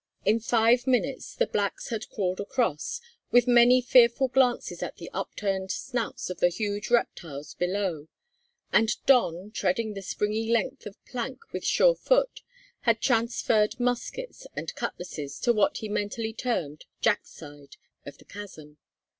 [0.25, 5.71] In five minutes the blacks had crawled across, with many fearful glances at the upturned
[5.71, 8.07] snouts of the huge reptiles below;
[8.73, 12.41] and Don, treading the springy length of plank with sure foot,
[12.79, 18.77] had transferred muskets and cutlasses to what he mentally termed "Jack's side" of the chasm.